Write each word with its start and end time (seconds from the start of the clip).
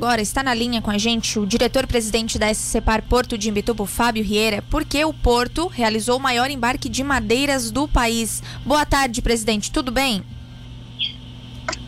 Agora 0.00 0.22
está 0.22 0.44
na 0.44 0.54
linha 0.54 0.80
com 0.80 0.92
a 0.92 0.96
gente 0.96 1.40
o 1.40 1.44
diretor-presidente 1.44 2.38
da 2.38 2.54
SCPAR 2.54 3.02
Porto 3.02 3.36
de 3.36 3.48
Imbituba, 3.48 3.84
Fábio 3.84 4.22
Rieira, 4.22 4.62
porque 4.70 5.04
o 5.04 5.12
Porto 5.12 5.66
realizou 5.66 6.18
o 6.18 6.20
maior 6.20 6.48
embarque 6.52 6.88
de 6.88 7.02
madeiras 7.02 7.72
do 7.72 7.88
país. 7.88 8.40
Boa 8.64 8.86
tarde, 8.86 9.20
presidente, 9.20 9.72
tudo 9.72 9.90
bem? 9.90 10.22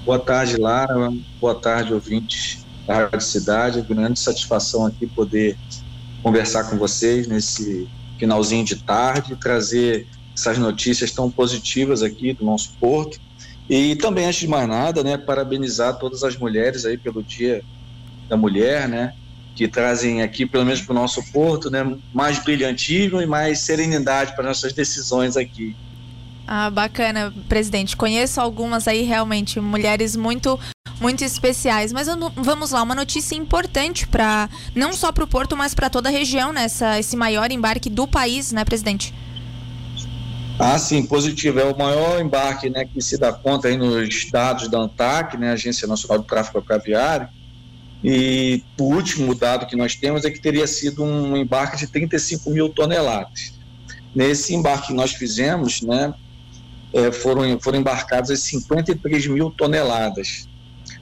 Boa 0.05 0.19
tarde, 0.19 0.57
Lara. 0.57 1.13
Boa 1.41 1.55
tarde, 1.55 1.95
ouvintes 1.95 2.67
da 2.85 2.95
Rádio 2.95 3.21
Cidade. 3.21 3.81
Grande 3.83 4.19
satisfação 4.19 4.87
aqui 4.87 5.07
poder 5.07 5.57
conversar 6.21 6.65
com 6.65 6.77
vocês 6.77 7.29
nesse 7.29 7.89
finalzinho 8.19 8.65
de 8.65 8.75
tarde, 8.75 9.37
trazer 9.37 10.09
essas 10.35 10.59
notícias 10.59 11.13
tão 11.13 11.31
positivas 11.31 12.03
aqui 12.03 12.33
do 12.33 12.45
nosso 12.45 12.73
Porto. 12.81 13.21
E 13.69 13.95
também, 13.95 14.27
antes 14.27 14.41
de 14.41 14.49
mais 14.49 14.69
nada, 14.69 15.05
né, 15.05 15.17
parabenizar 15.17 15.97
todas 15.97 16.25
as 16.25 16.37
mulheres 16.37 16.85
aí 16.85 16.99
pelo 16.99 17.23
Dia 17.23 17.63
da 18.31 18.37
mulher, 18.37 18.89
né? 18.89 19.13
Que 19.55 19.69
trazem 19.69 20.23
aqui, 20.23 20.47
pelo 20.47 20.65
menos 20.65 20.81
para 20.81 20.93
o 20.93 20.95
nosso 20.95 21.23
porto, 21.33 21.69
né? 21.69 21.85
Mais 22.15 22.39
brilhantismo 22.39 23.21
e 23.21 23.27
mais 23.27 23.59
serenidade 23.59 24.35
para 24.35 24.45
nossas 24.45 24.73
decisões 24.73 25.37
aqui. 25.37 25.77
Ah, 26.47 26.71
bacana, 26.71 27.35
presidente. 27.49 27.97
Conheço 27.97 28.41
algumas 28.41 28.89
aí 28.89 29.03
realmente, 29.03 29.61
mulheres 29.61 30.17
muito 30.17 30.59
muito 31.01 31.25
especiais. 31.25 31.93
Mas 31.93 32.09
vamos 32.37 32.71
lá, 32.71 32.83
uma 32.83 32.95
notícia 32.95 33.35
importante 33.35 34.07
para 34.07 34.49
não 34.75 34.93
só 34.93 35.11
para 35.11 35.25
o 35.25 35.27
Porto, 35.27 35.57
mas 35.57 35.75
para 35.75 35.91
toda 35.91 36.09
a 36.09 36.13
região 36.13 36.53
nessa 36.53 36.99
esse 36.99 37.17
maior 37.17 37.51
embarque 37.51 37.91
do 37.91 38.07
país, 38.07 38.53
né, 38.53 38.65
presidente? 38.65 39.15
Ah, 40.59 40.79
sim, 40.79 41.07
positivo. 41.07 41.59
É 41.59 41.65
o 41.65 41.77
maior 41.77 42.21
embarque, 42.21 42.69
né, 42.69 42.85
que 42.85 43.01
se 43.01 43.17
dá 43.17 43.33
conta 43.33 43.69
aí 43.69 43.79
nos 43.79 44.31
dados 44.31 44.69
da 44.69 44.79
ANTAC, 44.79 45.39
né, 45.39 45.53
Agência 45.53 45.89
Nacional 45.89 46.19
do 46.19 46.25
Tráfego 46.25 46.63
Aviário 46.69 47.29
e 48.03 48.63
o 48.79 48.85
último 48.85 49.35
dado 49.35 49.67
que 49.67 49.77
nós 49.77 49.95
temos 49.95 50.25
é 50.25 50.31
que 50.31 50.41
teria 50.41 50.67
sido 50.67 51.05
um 51.05 51.37
embarque 51.37 51.77
de 51.77 51.87
35 51.87 52.51
mil 52.51 52.69
toneladas. 52.71 53.55
Nesse 54.15 54.55
embarque 54.55 54.89
que 54.89 54.95
nós 54.95 55.13
fizemos, 55.13 55.83
né, 55.83 56.15
é, 56.93 57.13
foram, 57.13 57.61
foram 57.61 57.79
embarcadas 57.79 58.41
53 58.41 59.27
mil 59.27 59.51
toneladas. 59.51 60.49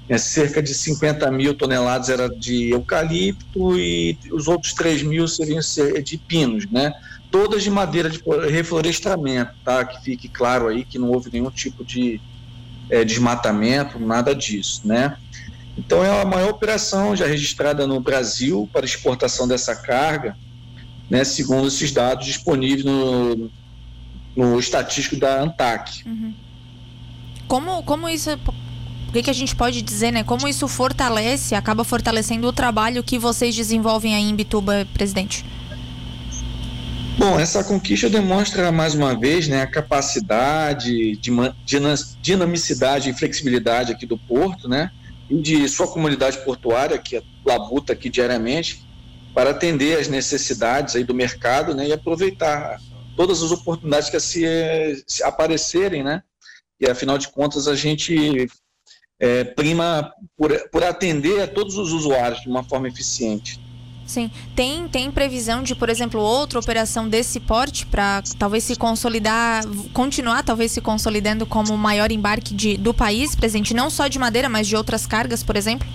É, 0.08 0.16
cerca 0.16 0.62
de 0.62 0.74
50 0.74 1.30
mil 1.30 1.54
toneladas 1.54 2.08
era 2.08 2.28
de 2.28 2.70
eucalipto 2.70 3.78
e 3.78 4.18
os 4.32 4.48
outros 4.48 4.72
3 4.72 5.02
mil 5.02 5.28
seriam 5.28 5.60
de 6.02 6.16
pinos, 6.16 6.66
né? 6.70 6.92
Todas 7.30 7.62
de 7.62 7.70
madeira 7.70 8.08
de 8.08 8.22
reflorestamento, 8.50 9.52
tá? 9.62 9.84
Que 9.84 10.02
fique 10.02 10.28
claro 10.28 10.68
aí 10.68 10.84
que 10.84 10.98
não 10.98 11.10
houve 11.10 11.30
nenhum 11.30 11.50
tipo 11.50 11.84
de 11.84 12.20
é, 12.88 13.04
desmatamento, 13.04 13.98
nada 13.98 14.34
disso, 14.34 14.80
né? 14.84 15.16
Então 15.78 16.04
é 16.04 16.20
a 16.20 16.24
maior 16.24 16.50
operação 16.50 17.14
já 17.14 17.26
registrada 17.26 17.86
no 17.86 18.00
Brasil 18.00 18.68
para 18.72 18.84
exportação 18.84 19.46
dessa 19.46 19.76
carga, 19.76 20.36
né, 21.08 21.22
segundo 21.22 21.68
esses 21.68 21.92
dados 21.92 22.26
disponíveis 22.26 22.84
no, 22.84 23.48
no 24.36 24.58
estatístico 24.58 25.16
da 25.16 25.40
ANTAC. 25.40 26.02
Uhum. 26.04 26.34
Como, 27.46 27.82
como 27.84 28.08
isso 28.08 28.30
o 29.08 29.12
que, 29.12 29.22
que, 29.22 29.30
a 29.30 29.34
gente 29.34 29.56
pode 29.56 29.80
dizer, 29.80 30.12
né? 30.12 30.22
Como 30.22 30.46
isso 30.46 30.68
fortalece, 30.68 31.54
acaba 31.54 31.82
fortalecendo 31.82 32.46
o 32.46 32.52
trabalho 32.52 33.02
que 33.02 33.18
vocês 33.18 33.56
desenvolvem 33.56 34.14
aí 34.14 34.24
em 34.24 34.36
Bituba, 34.36 34.86
presidente? 34.92 35.46
Bom, 37.16 37.40
essa 37.40 37.64
conquista 37.64 38.10
demonstra 38.10 38.70
mais 38.70 38.94
uma 38.94 39.18
vez 39.18 39.48
né, 39.48 39.62
a 39.62 39.66
capacidade, 39.66 41.16
de 41.16 41.32
dinamicidade 42.20 43.08
e 43.08 43.14
flexibilidade 43.14 43.92
aqui 43.92 44.04
do 44.04 44.18
porto, 44.18 44.68
né? 44.68 44.90
E 45.30 45.40
de 45.40 45.68
sua 45.68 45.86
comunidade 45.88 46.38
portuária, 46.44 46.98
que 46.98 47.22
labuta 47.44 47.92
aqui 47.92 48.08
diariamente, 48.08 48.86
para 49.34 49.50
atender 49.50 49.98
as 49.98 50.08
necessidades 50.08 50.96
aí 50.96 51.04
do 51.04 51.14
mercado 51.14 51.74
né, 51.74 51.88
e 51.88 51.92
aproveitar 51.92 52.80
todas 53.16 53.42
as 53.42 53.50
oportunidades 53.50 54.08
que 54.10 54.18
se, 54.20 55.04
se 55.06 55.22
aparecerem, 55.22 56.02
né? 56.02 56.22
E 56.80 56.88
afinal 56.88 57.18
de 57.18 57.28
contas 57.28 57.66
a 57.66 57.74
gente 57.74 58.46
é, 59.18 59.44
prima 59.44 60.12
por, 60.36 60.56
por 60.70 60.84
atender 60.84 61.42
a 61.42 61.48
todos 61.48 61.76
os 61.76 61.92
usuários 61.92 62.40
de 62.40 62.48
uma 62.48 62.62
forma 62.62 62.88
eficiente. 62.88 63.60
Sim. 64.08 64.30
Tem, 64.56 64.88
tem 64.88 65.10
previsão 65.10 65.62
de, 65.62 65.74
por 65.74 65.90
exemplo, 65.90 66.18
outra 66.18 66.58
operação 66.58 67.06
desse 67.06 67.38
porte 67.38 67.84
para 67.84 68.22
talvez 68.38 68.64
se 68.64 68.74
consolidar, 68.74 69.62
continuar 69.92 70.42
talvez 70.42 70.72
se 70.72 70.80
consolidando 70.80 71.44
como 71.44 71.74
o 71.74 71.78
maior 71.78 72.10
embarque 72.10 72.54
de, 72.54 72.78
do 72.78 72.94
país, 72.94 73.36
presente 73.36 73.74
não 73.74 73.90
só 73.90 74.08
de 74.08 74.18
madeira, 74.18 74.48
mas 74.48 74.66
de 74.66 74.74
outras 74.74 75.06
cargas, 75.06 75.42
por 75.42 75.56
exemplo? 75.56 75.86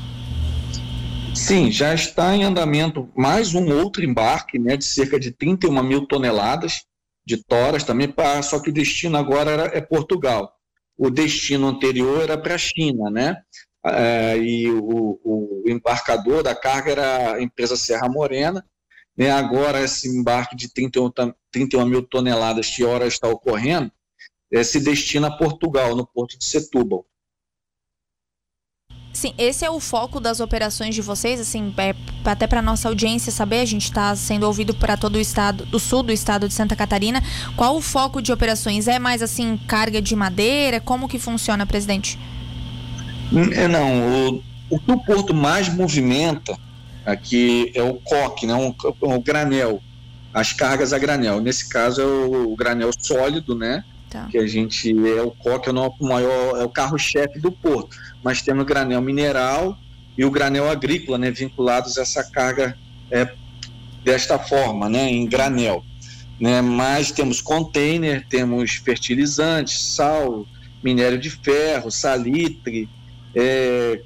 Sim, 1.33 1.71
já 1.71 1.95
está 1.95 2.35
em 2.35 2.43
andamento 2.43 3.09
mais 3.17 3.55
um 3.55 3.67
outro 3.79 4.05
embarque, 4.05 4.59
né, 4.59 4.77
de 4.77 4.85
cerca 4.85 5.19
de 5.19 5.31
31 5.31 5.81
mil 5.81 6.05
toneladas 6.05 6.83
de 7.25 7.37
toras 7.37 7.83
também, 7.83 8.13
só 8.43 8.59
que 8.59 8.69
o 8.69 8.73
destino 8.73 9.17
agora 9.17 9.49
era, 9.49 9.63
é 9.75 9.81
Portugal. 9.81 10.53
O 10.95 11.09
destino 11.09 11.67
anterior 11.67 12.21
era 12.21 12.37
para 12.37 12.53
a 12.53 12.59
China, 12.59 13.09
né? 13.09 13.37
É, 13.85 14.37
e 14.37 14.69
o, 14.71 15.19
o, 15.23 15.63
embarcador 15.67 16.41
da 16.41 16.55
carga 16.55 16.91
era 16.91 17.33
a 17.33 17.41
empresa 17.41 17.75
Serra 17.75 18.07
Morena. 18.07 18.65
Né, 19.15 19.29
agora, 19.29 19.81
esse 19.81 20.07
embarque 20.07 20.55
de 20.55 20.73
31, 20.73 21.11
31 21.51 21.85
mil 21.85 22.01
toneladas 22.01 22.69
que 22.69 22.83
hora 22.83 23.05
está 23.05 23.27
ocorrendo 23.27 23.91
é, 24.51 24.63
se 24.63 24.79
destina 24.79 25.27
a 25.27 25.37
Portugal, 25.37 25.95
no 25.95 26.05
porto 26.05 26.37
de 26.37 26.45
Setúbal. 26.45 27.05
Sim, 29.13 29.33
esse 29.37 29.63
é 29.63 29.69
o 29.69 29.79
foco 29.79 30.19
das 30.19 30.39
operações 30.39 30.95
de 30.95 31.01
vocês, 31.01 31.39
assim, 31.39 31.73
é, 31.77 31.93
até 32.25 32.47
para 32.47 32.63
nossa 32.63 32.87
audiência 32.87 33.31
saber, 33.31 33.59
a 33.59 33.65
gente 33.65 33.83
está 33.83 34.15
sendo 34.15 34.47
ouvido 34.47 34.73
para 34.73 34.97
todo 34.97 35.15
o 35.17 35.19
estado, 35.19 35.65
do 35.67 35.79
sul 35.79 36.01
do 36.01 36.11
estado 36.11 36.47
de 36.47 36.53
Santa 36.53 36.75
Catarina. 36.75 37.21
Qual 37.55 37.75
o 37.75 37.81
foco 37.81 38.21
de 38.21 38.31
operações? 38.31 38.87
É 38.87 38.97
mais 38.97 39.21
assim, 39.21 39.55
carga 39.67 40.01
de 40.01 40.15
madeira? 40.15 40.81
Como 40.81 41.07
que 41.07 41.19
funciona, 41.19 41.65
presidente? 41.65 42.17
É, 43.55 43.67
não, 43.67 44.29
o, 44.29 44.43
o 44.69 44.79
que 44.79 44.91
o 44.91 44.97
porto 44.97 45.33
mais 45.33 45.73
movimenta 45.73 46.57
aqui 47.05 47.71
é 47.75 47.81
o 47.81 47.95
coque, 47.95 48.45
né, 48.45 48.53
um, 48.53 48.73
um, 49.01 49.21
granel, 49.21 49.81
as 50.33 50.53
cargas 50.53 50.93
a 50.93 50.99
granel. 50.99 51.41
Nesse 51.41 51.67
caso 51.67 52.01
é 52.01 52.05
o, 52.05 52.53
o 52.53 52.55
granel 52.55 52.91
sólido, 52.97 53.55
né? 53.55 53.83
Tá. 54.09 54.27
Que 54.29 54.37
a 54.37 54.45
gente 54.45 54.89
é 55.07 55.21
o 55.21 55.31
coque 55.31 55.69
é 55.69 55.71
o 55.71 55.75
nosso 55.75 56.03
maior, 56.03 56.59
é 56.59 56.63
o 56.63 56.69
carro-chefe 56.69 57.39
do 57.39 57.51
porto. 57.51 57.97
Mas 58.23 58.41
temos 58.41 58.63
o 58.63 58.65
granel 58.65 59.01
mineral 59.01 59.77
e 60.17 60.23
o 60.23 60.29
granel 60.29 60.69
agrícola, 60.69 61.17
né? 61.17 61.31
Vinculados 61.31 61.97
a 61.97 62.03
essa 62.03 62.23
carga 62.23 62.77
é, 63.09 63.33
desta 64.03 64.37
forma, 64.37 64.87
né? 64.87 65.09
Em 65.09 65.25
granel. 65.25 65.83
Né, 66.39 66.61
mas 66.61 67.11
temos 67.11 67.39
container, 67.39 68.25
temos 68.27 68.73
fertilizantes, 68.73 69.95
sal, 69.95 70.45
minério 70.83 71.17
de 71.17 71.29
ferro, 71.29 71.89
salitre, 71.91 72.89
é, 73.35 74.01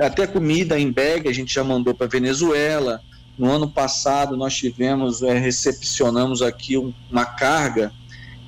até 0.00 0.26
comida 0.26 0.78
em 0.78 0.90
bag 0.90 1.28
a 1.28 1.32
gente 1.32 1.54
já 1.54 1.64
mandou 1.64 1.94
para 1.94 2.06
Venezuela. 2.06 3.00
No 3.38 3.50
ano 3.50 3.68
passado 3.68 4.36
nós 4.36 4.54
tivemos, 4.54 5.22
é, 5.22 5.38
recepcionamos 5.38 6.42
aqui 6.42 6.76
uma 6.76 7.24
carga 7.24 7.92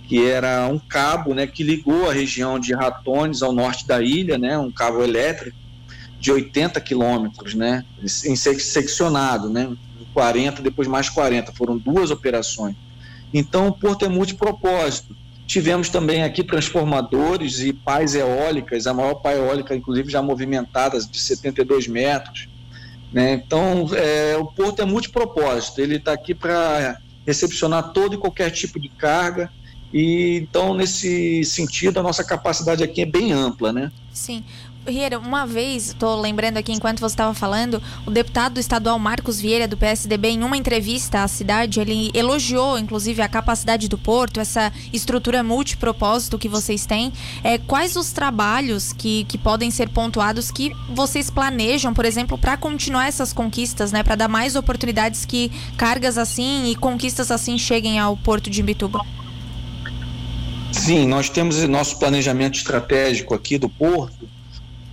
que 0.07 0.25
era 0.25 0.69
um 0.69 0.79
cabo, 0.79 1.35
né, 1.35 1.47
que 1.47 1.63
ligou 1.63 2.11
a 2.11 2.13
região 2.13 2.59
de 2.59 2.75
Ratones 2.75 3.43
ao 3.43 3.53
norte 3.53 3.87
da 3.87 4.03
ilha, 4.03 4.37
né, 4.37 4.59
um 4.59 4.71
cabo 4.71 5.03
elétrico 5.03 5.57
de 6.21 6.31
80 6.31 6.79
quilômetros, 6.81 7.55
né, 7.55 7.85
em 8.03 8.37
seccionado, 8.37 9.49
né, 9.49 9.75
40 10.13 10.63
depois 10.63 10.87
mais 10.87 11.09
40, 11.09 11.53
foram 11.53 11.79
duas 11.79 12.11
operações. 12.11 12.77
Então 13.33 13.69
o 13.69 13.73
porto 13.73 14.05
é 14.05 14.09
multipropósito. 14.09 15.17
Tivemos 15.47 15.89
também 15.89 16.23
aqui 16.23 16.43
transformadores 16.43 17.61
e 17.61 17.73
pás 17.73 18.15
eólicas, 18.15 18.87
a 18.87 18.95
maior 18.95 19.15
pá 19.17 19.33
eólica, 19.33 19.75
inclusive, 19.75 20.11
já 20.11 20.23
movimentada, 20.23 20.99
de 20.99 21.21
72 21.21 21.87
metros. 21.87 22.49
Né? 23.13 23.35
Então, 23.35 23.87
é, 23.95 24.37
o 24.37 24.47
porto 24.47 24.81
é 24.81 24.85
multipropósito, 24.85 25.81
ele 25.81 25.97
está 25.97 26.13
aqui 26.13 26.35
para 26.35 26.99
recepcionar 27.27 27.93
todo 27.93 28.15
e 28.15 28.19
qualquer 28.19 28.51
tipo 28.51 28.81
de 28.81 28.89
carga, 28.89 29.51
e 29.93 30.39
então, 30.39 30.75
nesse 30.75 31.45
sentido, 31.45 32.01
a 32.01 32.03
nossa 32.03 32.25
capacidade 32.25 32.83
aqui 32.83 33.03
é 33.03 33.07
bem 33.07 33.33
ampla. 33.33 33.73
Né? 33.73 33.93
Sim. 34.13 34.45
Vieira, 34.87 35.19
uma 35.19 35.47
vez, 35.47 35.89
estou 35.89 36.21
lembrando 36.21 36.59
aqui 36.59 36.71
enquanto 36.71 37.01
você 37.01 37.15
estava 37.15 37.33
falando, 37.33 37.83
o 38.07 38.11
deputado 38.11 38.61
estadual 38.61 38.99
Marcos 38.99 39.41
Vieira, 39.41 39.67
do 39.67 39.79
PSDB, 39.79 40.29
em 40.29 40.45
uma 40.45 40.59
entrevista 40.59 41.23
à 41.23 41.29
cidade, 41.29 41.81
ele 41.81 42.11
elogiou, 42.13 42.79
inclusive, 42.79 43.23
a 43.23 43.29
capacidade 43.29 43.89
do 43.89 43.97
porto, 43.97 44.41
essa 44.41 44.71
estrutura 44.93 45.43
multipropósito 45.43 46.39
que 46.39 46.51
vocês 46.51 46.85
têm. 46.85 47.13
É, 47.43 47.57
quais 47.57 47.97
os 47.97 48.13
trabalhos 48.13 48.93
que, 48.93 49.25
que 49.25 49.39
podem 49.39 49.71
ser 49.71 49.89
pontuados 49.89 50.51
que 50.51 50.71
vocês 50.91 51.31
planejam, 51.31 51.95
por 51.95 52.05
exemplo, 52.05 52.37
para 52.37 52.57
continuar 52.57 53.07
essas 53.07 53.33
conquistas, 53.33 53.91
né? 53.91 54.03
Para 54.03 54.17
dar 54.17 54.29
mais 54.29 54.55
oportunidades 54.55 55.25
que 55.25 55.51
cargas 55.79 56.19
assim 56.19 56.71
e 56.71 56.77
conquistas 56.77 57.31
assim 57.31 57.57
cheguem 57.57 57.99
ao 57.99 58.17
porto 58.19 58.51
de 58.51 58.61
Imbituba? 58.61 59.01
Sim, 60.73 61.07
nós 61.07 61.31
temos 61.31 61.63
nosso 61.69 61.99
planejamento 61.99 62.59
estratégico 62.59 63.33
aqui 63.33 63.57
do 63.57 63.69
porto 63.69 64.34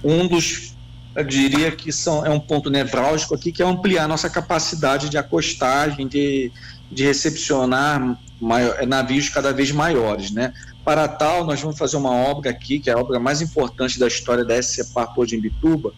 um 0.04 0.28
dos 0.28 0.72
eu 1.14 1.26
diria 1.26 1.72
que 1.72 1.92
são, 1.92 2.26
é 2.26 2.30
um 2.30 2.40
ponto 2.40 2.70
nevrálgico 2.70 3.36
aqui, 3.36 3.52
que 3.52 3.62
é 3.62 3.66
ampliar 3.66 4.08
nossa 4.08 4.30
capacidade 4.30 5.10
de 5.10 5.18
acostagem, 5.18 6.08
de, 6.08 6.52
de 6.90 7.04
recepcionar 7.04 8.18
maior, 8.40 8.86
navios 8.88 9.28
cada 9.28 9.52
vez 9.52 9.72
maiores, 9.72 10.32
né? 10.32 10.54
Para 10.86 11.08
tal, 11.08 11.46
nós 11.46 11.62
vamos 11.62 11.78
fazer 11.78 11.98
uma 11.98 12.12
obra 12.12 12.50
aqui, 12.50 12.80
que 12.80 12.90
é 12.90 12.94
a 12.94 12.98
obra 12.98 13.20
mais 13.20 13.42
importante 13.42 14.00
da 14.00 14.08
história 14.08 14.46
da 14.46 14.60
SCPAR 14.62 15.14
Pô 15.14 15.26
de 15.26 15.36
Imbituba, 15.36 15.94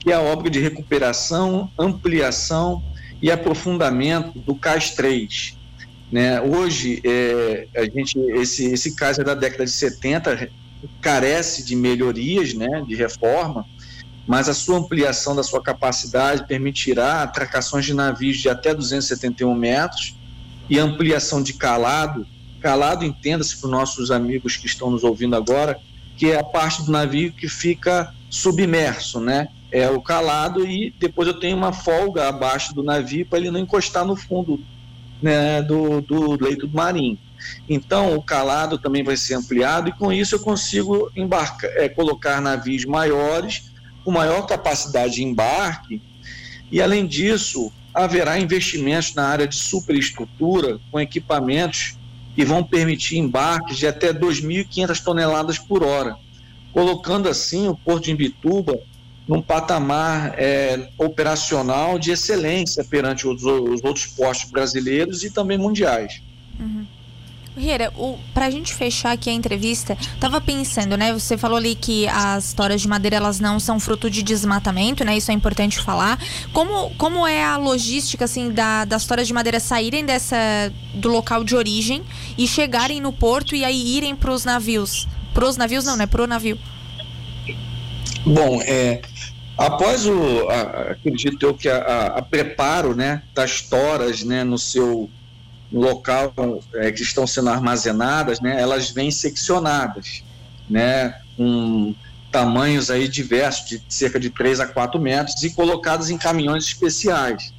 que 0.00 0.10
é 0.10 0.14
a 0.14 0.20
obra 0.20 0.50
de 0.50 0.60
recuperação, 0.60 1.70
ampliação 1.78 2.82
e 3.22 3.30
aprofundamento 3.30 4.38
do 4.40 4.54
CAS 4.54 4.90
3. 4.90 5.56
Né? 6.12 6.40
Hoje, 6.40 7.00
é, 7.04 7.66
a 7.74 7.84
gente, 7.84 8.18
esse, 8.18 8.66
esse 8.66 8.94
cais 8.94 9.18
é 9.18 9.24
da 9.24 9.34
década 9.34 9.64
de 9.64 9.70
70, 9.70 10.50
carece 11.00 11.64
de 11.64 11.74
melhorias, 11.76 12.54
né, 12.54 12.82
de 12.86 12.94
reforma, 12.94 13.64
mas 14.26 14.48
a 14.48 14.54
sua 14.54 14.78
ampliação 14.78 15.36
da 15.36 15.42
sua 15.42 15.62
capacidade 15.62 16.46
permitirá 16.46 17.22
atracações 17.22 17.84
de 17.84 17.94
navios 17.94 18.38
de 18.38 18.48
até 18.48 18.74
271 18.74 19.54
metros 19.54 20.16
e 20.68 20.78
ampliação 20.78 21.42
de 21.42 21.52
calado. 21.52 22.26
Calado, 22.60 23.04
entenda-se 23.04 23.56
para 23.56 23.66
os 23.66 23.70
nossos 23.70 24.10
amigos 24.10 24.56
que 24.56 24.66
estão 24.66 24.90
nos 24.90 25.04
ouvindo 25.04 25.36
agora, 25.36 25.78
que 26.16 26.32
é 26.32 26.38
a 26.38 26.44
parte 26.44 26.82
do 26.82 26.90
navio 26.90 27.32
que 27.32 27.48
fica 27.48 28.12
submerso, 28.28 29.20
né? 29.20 29.48
É 29.70 29.88
o 29.90 30.00
calado 30.00 30.66
e 30.66 30.92
depois 30.98 31.28
eu 31.28 31.38
tenho 31.38 31.56
uma 31.56 31.72
folga 31.72 32.28
abaixo 32.28 32.74
do 32.74 32.82
navio 32.82 33.26
para 33.26 33.38
ele 33.38 33.50
não 33.50 33.60
encostar 33.60 34.04
no 34.04 34.16
fundo 34.16 34.60
né, 35.20 35.62
do, 35.62 36.00
do 36.00 36.42
leito 36.42 36.66
do 36.66 36.74
marinho. 36.74 37.18
Então, 37.68 38.16
o 38.16 38.22
calado 38.22 38.78
também 38.78 39.02
vai 39.02 39.16
ser 39.16 39.34
ampliado 39.34 39.88
e 39.88 39.92
com 39.92 40.12
isso 40.12 40.34
eu 40.34 40.40
consigo 40.40 41.10
embarcar, 41.16 41.70
é, 41.74 41.88
colocar 41.88 42.40
navios 42.40 42.84
maiores, 42.84 43.72
com 44.04 44.10
maior 44.10 44.46
capacidade 44.46 45.14
de 45.14 45.24
embarque, 45.24 46.00
e 46.70 46.80
além 46.80 47.06
disso, 47.06 47.72
haverá 47.92 48.38
investimentos 48.38 49.14
na 49.14 49.26
área 49.26 49.46
de 49.46 49.56
superestrutura 49.56 50.78
com 50.90 51.00
equipamentos 51.00 51.96
que 52.34 52.44
vão 52.44 52.62
permitir 52.62 53.16
embarques 53.16 53.78
de 53.78 53.86
até 53.86 54.12
2.500 54.12 55.02
toneladas 55.02 55.58
por 55.58 55.82
hora, 55.82 56.16
colocando 56.72 57.28
assim 57.28 57.66
o 57.68 57.74
Porto 57.74 58.04
de 58.04 58.12
Imbituba 58.12 58.78
num 59.26 59.42
patamar 59.42 60.34
é, 60.36 60.88
operacional 60.98 61.98
de 61.98 62.12
excelência 62.12 62.84
perante 62.84 63.26
os, 63.26 63.42
os, 63.42 63.82
outros 63.82 64.06
postos 64.06 64.50
brasileiros 64.50 65.24
e 65.24 65.30
também 65.30 65.58
mundiais. 65.58 66.22
Uhum. 66.60 66.86
Rieira, 67.56 67.90
para 68.34 68.46
a 68.46 68.50
gente 68.50 68.74
fechar 68.74 69.12
aqui 69.12 69.30
a 69.30 69.32
entrevista, 69.32 69.96
tava 70.20 70.40
pensando, 70.42 70.94
né? 70.94 71.12
Você 71.14 71.38
falou 71.38 71.56
ali 71.56 71.74
que 71.74 72.06
as 72.08 72.52
toras 72.52 72.82
de 72.82 72.88
madeira 72.88 73.16
elas 73.16 73.40
não 73.40 73.58
são 73.58 73.80
fruto 73.80 74.10
de 74.10 74.22
desmatamento, 74.22 75.02
né? 75.04 75.16
Isso 75.16 75.30
é 75.30 75.34
importante 75.34 75.80
falar. 75.80 76.18
Como, 76.52 76.90
como 76.96 77.26
é 77.26 77.42
a 77.42 77.56
logística 77.56 78.26
assim 78.26 78.50
da, 78.50 78.84
das 78.84 79.06
toras 79.06 79.26
de 79.26 79.32
madeira 79.32 79.58
saírem 79.58 80.04
dessa 80.04 80.36
do 80.92 81.08
local 81.08 81.42
de 81.42 81.56
origem 81.56 82.02
e 82.36 82.46
chegarem 82.46 83.00
no 83.00 83.12
porto 83.12 83.54
e 83.54 83.64
aí 83.64 83.96
irem 83.96 84.14
para 84.14 84.30
os 84.30 84.44
navios? 84.44 85.08
Para 85.32 85.48
os 85.48 85.56
navios 85.56 85.86
não, 85.86 85.96
né? 85.96 86.06
Pro 86.06 86.26
navio. 86.26 86.58
Bom, 88.26 88.60
é, 88.62 89.00
após 89.56 90.04
o, 90.04 90.48
a, 90.50 90.90
acredito 90.92 91.46
eu 91.46 91.54
que 91.54 91.68
a, 91.70 91.78
a, 91.78 92.06
a, 92.18 92.22
preparo, 92.22 92.94
né, 92.94 93.22
das 93.34 93.62
toras, 93.62 94.22
né, 94.22 94.44
no 94.44 94.58
seu 94.58 95.08
local 95.72 96.32
é, 96.74 96.92
que 96.92 97.02
estão 97.02 97.26
sendo 97.26 97.50
armazenadas, 97.50 98.40
né, 98.40 98.60
elas 98.60 98.90
vêm 98.90 99.10
seccionadas, 99.10 100.22
né, 100.68 101.14
com 101.36 101.94
tamanhos 102.30 102.90
aí 102.90 103.08
diversos, 103.08 103.66
de 103.66 103.82
cerca 103.88 104.20
de 104.20 104.30
3 104.30 104.60
a 104.60 104.66
4 104.66 105.00
metros, 105.00 105.42
e 105.42 105.50
colocadas 105.50 106.10
em 106.10 106.18
caminhões 106.18 106.64
especiais. 106.64 107.54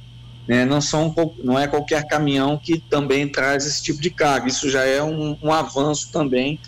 Né, 0.46 0.64
não, 0.64 0.80
são, 0.80 1.14
não 1.44 1.58
é 1.58 1.66
qualquer 1.66 2.06
caminhão 2.06 2.56
que 2.56 2.78
também 2.78 3.28
traz 3.28 3.66
esse 3.66 3.82
tipo 3.82 4.00
de 4.00 4.08
carga, 4.08 4.48
isso 4.48 4.70
já 4.70 4.82
é 4.82 5.02
um, 5.02 5.36
um 5.42 5.52
avanço 5.52 6.10
também 6.10 6.58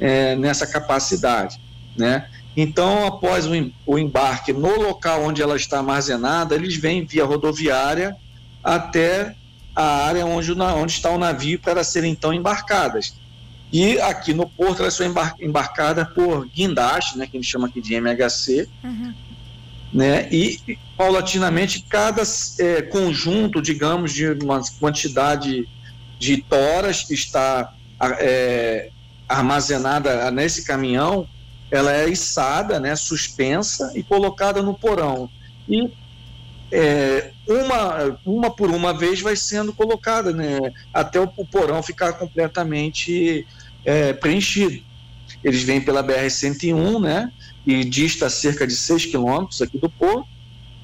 é, 0.00 0.34
nessa 0.34 0.66
capacidade. 0.66 1.60
Né? 1.96 2.26
Então, 2.56 3.06
após 3.06 3.46
o 3.86 3.98
embarque 3.98 4.52
no 4.52 4.80
local 4.80 5.24
onde 5.24 5.42
ela 5.42 5.56
está 5.56 5.78
armazenada, 5.78 6.54
eles 6.54 6.76
vêm 6.76 7.04
via 7.04 7.24
rodoviária 7.24 8.16
até 8.64 9.36
a 9.78 10.06
área 10.06 10.26
onde, 10.26 10.52
onde 10.52 10.92
está 10.92 11.08
o 11.08 11.18
navio 11.18 11.56
para 11.60 11.84
serem 11.84 12.10
então 12.10 12.34
embarcadas. 12.34 13.14
E 13.72 14.00
aqui 14.00 14.34
no 14.34 14.48
porto 14.48 14.82
elas 14.82 14.94
são 14.94 15.06
embarcadas 15.40 16.08
por 16.08 16.48
guindaste, 16.48 17.16
né, 17.16 17.28
que 17.28 17.36
a 17.36 17.40
gente 17.40 17.48
chama 17.48 17.68
aqui 17.68 17.80
de 17.80 17.94
MHC, 17.94 18.68
uhum. 18.82 19.14
né, 19.92 20.28
e 20.32 20.58
paulatinamente 20.96 21.84
cada 21.88 22.22
é, 22.58 22.82
conjunto, 22.82 23.62
digamos, 23.62 24.12
de 24.12 24.26
uma 24.42 24.60
quantidade 24.80 25.68
de 26.18 26.38
toras 26.38 27.04
que 27.04 27.14
está 27.14 27.72
é, 28.18 28.90
armazenada 29.28 30.28
nesse 30.32 30.64
caminhão, 30.64 31.28
ela 31.70 31.92
é 31.92 32.08
içada, 32.08 32.80
né, 32.80 32.96
suspensa 32.96 33.92
e 33.94 34.02
colocada 34.02 34.60
no 34.60 34.74
porão. 34.74 35.30
E 35.68 35.88
é, 36.70 37.32
uma, 37.46 38.20
uma 38.24 38.50
por 38.50 38.70
uma 38.70 38.92
vez 38.92 39.20
vai 39.20 39.36
sendo 39.36 39.72
colocada, 39.72 40.32
né, 40.32 40.58
até 40.92 41.20
o, 41.20 41.30
o 41.36 41.46
porão 41.46 41.82
ficar 41.82 42.12
completamente 42.14 43.46
é, 43.84 44.12
preenchido. 44.12 44.82
Eles 45.42 45.62
vêm 45.62 45.80
pela 45.80 46.02
BR-101, 46.02 47.00
né, 47.00 47.32
e 47.66 47.84
dista 47.84 48.28
cerca 48.28 48.66
de 48.66 48.74
6 48.74 49.06
quilômetros 49.06 49.62
aqui 49.62 49.78
do 49.78 49.88
porto, 49.88 50.28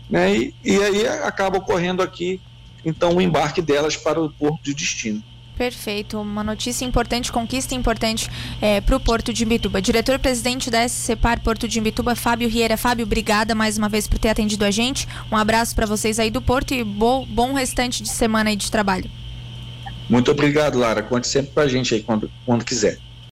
né, 0.08 0.34
e, 0.36 0.54
e 0.64 0.82
aí 0.82 1.08
acaba 1.08 1.58
ocorrendo 1.58 2.02
aqui, 2.02 2.40
então, 2.84 3.16
o 3.16 3.20
embarque 3.20 3.62
delas 3.62 3.96
para 3.96 4.20
o 4.20 4.30
porto 4.30 4.62
de 4.62 4.74
destino. 4.74 5.22
Perfeito, 5.56 6.20
uma 6.20 6.42
notícia 6.42 6.84
importante, 6.84 7.30
conquista 7.30 7.76
importante 7.76 8.28
é, 8.60 8.80
para 8.80 8.96
o 8.96 9.00
Porto 9.00 9.32
de 9.32 9.44
Imbituba. 9.44 9.80
Diretor-presidente 9.80 10.68
da 10.68 10.86
SCPAR 10.88 11.40
Porto 11.40 11.68
de 11.68 11.78
Imbituba, 11.78 12.16
Fábio 12.16 12.48
Rieira. 12.48 12.76
Fábio, 12.76 13.04
obrigada 13.04 13.54
mais 13.54 13.78
uma 13.78 13.88
vez 13.88 14.08
por 14.08 14.18
ter 14.18 14.30
atendido 14.30 14.64
a 14.64 14.70
gente. 14.72 15.06
Um 15.30 15.36
abraço 15.36 15.74
para 15.74 15.86
vocês 15.86 16.18
aí 16.18 16.28
do 16.28 16.42
Porto 16.42 16.74
e 16.74 16.82
bom, 16.82 17.24
bom 17.24 17.52
restante 17.52 18.02
de 18.02 18.08
semana 18.08 18.50
aí 18.50 18.56
de 18.56 18.68
trabalho. 18.68 19.08
Muito 20.10 20.30
obrigado, 20.30 20.78
Lara. 20.78 21.02
Conte 21.02 21.28
sempre 21.28 21.52
para 21.52 21.62
a 21.62 21.68
gente 21.68 21.94
aí 21.94 22.02
quando, 22.02 22.30
quando 22.44 22.64
quiser. 22.64 22.98